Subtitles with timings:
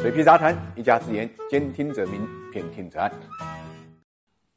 [0.00, 3.12] 水皮杂谈，一家之言，兼听则明，偏听则暗。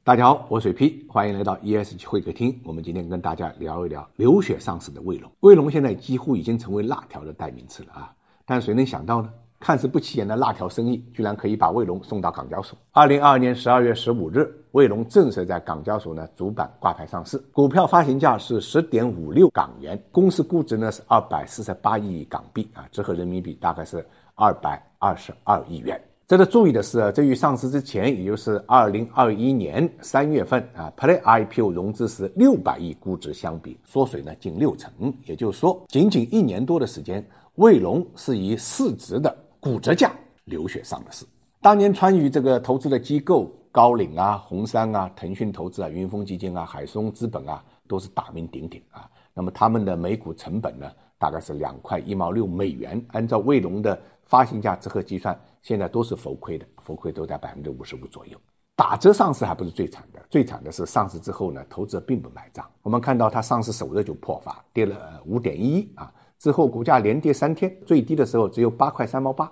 [0.01, 2.57] 大家好，我水皮，欢迎来到 ESG 会客厅。
[2.63, 5.29] 我们今天跟大家聊一聊流血上市的卫龙。
[5.41, 8.15] 卫龙现在几乎已经成为辣条的代名词了啊！
[8.45, 9.29] 但谁能想到呢？
[9.59, 12.79] 看似不起眼的辣条生意，居然可以把卫龙送到港交所。
[12.93, 26.01] 二零二二年十二月十五日，卫龙正式在港交所呢主板挂牌上市，股票发行价是十点五六港元，公司估值呢是二百四十八亿港币啊，折合人民币大概是二百二十二亿元。
[26.27, 34.91] 值得注意的是，这与上市之前，也就是二零二一年三月份啊，Pre IPO 融资时六百亿估值相比，缩水呢近六成。
[35.25, 37.23] 也就是说，仅仅一年多的时间，
[37.55, 40.11] 卫龙是以市值的骨折价
[40.45, 41.23] 流血上了市。
[41.63, 49.09] 当年参与这个投资的机构高瓴啊、红杉啊、腾讯投资啊、云峰基金啊、海松资本啊，都是大名鼎鼎啊。
[49.33, 53.01] 那么他们的每股成本呢，大概是两块一毛六美元。
[53.13, 58.37] 按照卫龙的发行价折合计算，现在都是浮亏的，浮亏都在百分之五十五左右。
[58.75, 62.69] 打折上市还不是最惨的，最惨的是上市之后呢，投资者并不买账。
[62.81, 66.13] 我们看到它上市首日就破发，跌了五点一啊。
[66.39, 69.49] 之后股价连跌三天，最低的时候只有八块三毛八，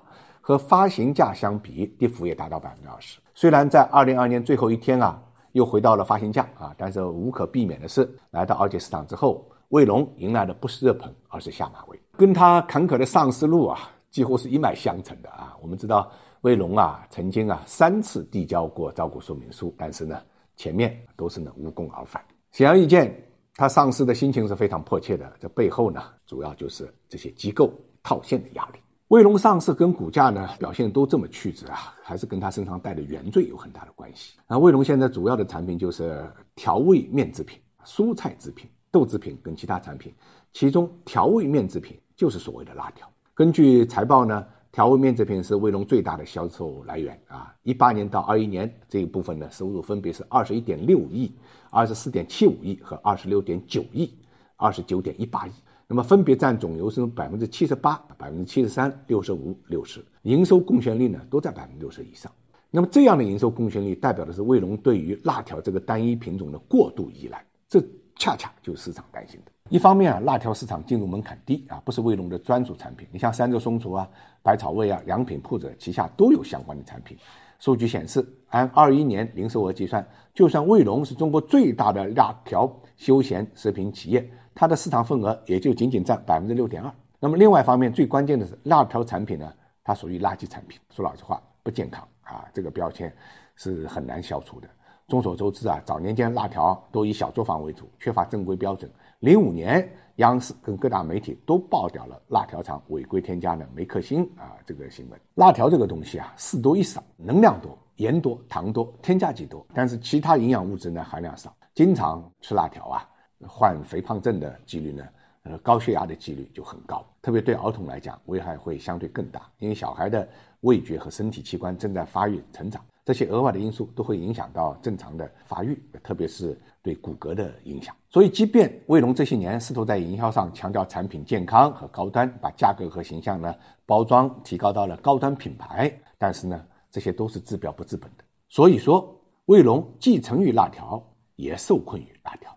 [0.51, 3.21] 和发行价相比，跌幅也达到百分之二十。
[3.33, 5.17] 虽然在二零二年最后一天啊，
[5.53, 11.97] 又回到了发行价啊，但是无可避免的是，来到二级市场之后，卫龙迎来的不是热捧，而是下马威。
[12.17, 13.79] 跟他坎坷的上市路啊，
[14.09, 15.55] 几乎是一脉相承的啊。
[15.61, 20.21] 我们知道，卫龙啊，曾经啊三次递交过招股说明书，但是呢，
[20.57, 22.21] 前面都是呢无功而返。
[22.51, 23.15] 显而易见。
[23.55, 27.71] 他上市的心情是非常迫切的，这背后呢，主要就是这些机构
[28.03, 28.79] 套现的压力。
[29.11, 34.37] 卫龙上市跟股价呢表现都这么曲折啊，还是跟他身上带的原罪有很大的关系。
[34.47, 40.13] 那卫龙现在主要的产品就是调味面制品、蔬菜制品、豆制品跟其他产品，
[40.53, 43.05] 其中调味面制品就是所谓的辣条。
[43.33, 51.29] 根据财报呢，调味面制品是卫龙最大的销售来源啊，一八年到二一年这一部分的收入分别是二十一点六亿。
[51.69, 54.09] 二十四点七五亿和二十六点九亿，
[54.55, 55.51] 二十九点一八亿，
[55.91, 62.31] 那么分别占总营收百分之七十八、百分之七十三、六十五、六十，营收贡献率呢都在百分之六十以上。
[62.69, 67.83] 那么这样的营收贡献率代表的是卫龙对于辣条这个单一品种的过度依赖，这
[68.15, 69.51] 恰恰就是市场担心的。
[69.69, 73.05] 一方面啊，辣条市场进入门槛低啊，不是卫龙的专属产品。
[73.11, 74.07] 你像三只松鼠啊、
[74.41, 77.17] 百草味啊、良品铺子旗下都有相关的产品。
[77.59, 86.91] 数据显示，按二一年零售额计算，就算卫龙是中国最大的辣条休闲食品企业，它的市场份额也就仅仅占百分之六点二。
[87.19, 89.53] 那么另外一方面，最关键的是辣条产品呢，
[89.83, 90.79] 它属于垃圾产品。
[90.89, 93.13] 说老实话，不健康啊，这个标签
[93.55, 94.67] 是很难消除的。
[95.07, 98.89] 众所周知啊，早年间辣条都以小作坊为主，缺乏正规标准。
[99.19, 105.19] 零五年，央视跟各大媒体都爆掉了辣条厂违规添加的梅克星啊这个新闻。
[105.35, 111.53] 辣条这个东西啊，事多一少，能量多，盐多，糖多，添加剂多，但是其他营养物质呢含量少。
[111.75, 113.07] 经常吃辣条啊，
[113.47, 115.03] 患肥胖症的几率呢，
[115.43, 117.05] 呃，高血压的几率就很高。
[117.21, 120.27] 特别对儿童来讲，危害会相对更大，因为小孩的
[120.61, 122.83] 味觉和身体器官正在发育成长。
[123.03, 127.95] 这些额外的因素都会影响到正常的发育，特别是对骨骼的影响。
[128.11, 133.53] 所以，即便卫龙这些年试图在营销上强调产品健康和高端，把价格和形象呢
[133.87, 138.23] 包装提高到了高端品牌，但是呢，这些都是治标不治本的。
[138.49, 141.03] 所以说，卫龙既成于辣条，
[141.35, 142.55] 也受困于辣条。